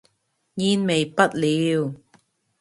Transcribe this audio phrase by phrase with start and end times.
[0.55, 1.93] 煙味不了